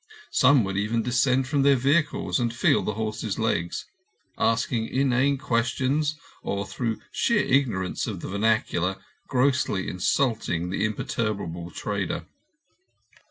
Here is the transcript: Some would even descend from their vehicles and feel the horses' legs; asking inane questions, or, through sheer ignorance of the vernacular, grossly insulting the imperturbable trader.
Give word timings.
Some 0.31 0.63
would 0.63 0.77
even 0.77 1.03
descend 1.03 1.47
from 1.47 1.61
their 1.61 1.75
vehicles 1.75 2.39
and 2.39 2.51
feel 2.51 2.81
the 2.81 2.95
horses' 2.95 3.37
legs; 3.37 3.85
asking 4.35 4.87
inane 4.87 5.37
questions, 5.37 6.15
or, 6.41 6.65
through 6.65 6.97
sheer 7.11 7.43
ignorance 7.45 8.07
of 8.07 8.21
the 8.21 8.27
vernacular, 8.27 8.95
grossly 9.27 9.87
insulting 9.87 10.71
the 10.71 10.85
imperturbable 10.85 11.69
trader. 11.69 12.25